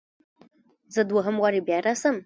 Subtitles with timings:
[0.93, 2.15] زه دوهم واري بیا راسم؟